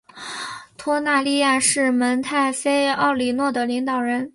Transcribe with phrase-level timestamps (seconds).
[0.75, 4.27] 扎纳利尼是蒙泰菲奥里诺的领导人。